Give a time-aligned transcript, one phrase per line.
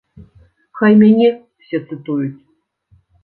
[0.79, 1.27] Хай мяне
[1.59, 2.33] ўсе цытуюць.